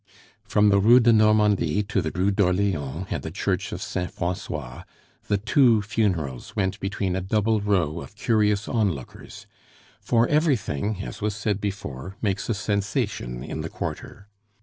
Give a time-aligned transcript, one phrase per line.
[0.43, 4.81] From the Rue de Normandie to the Rue d'Orleans and the Church of Saint Francois
[5.27, 9.45] the two funerals went between a double row of curious onlookers
[9.99, 14.27] for everything (as was said before) makes a sensation in the quarter.